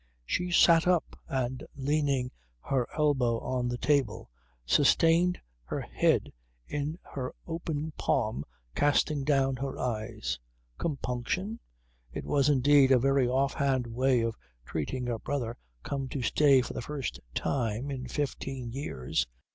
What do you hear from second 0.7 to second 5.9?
up and leaning her elbow on the table sustained her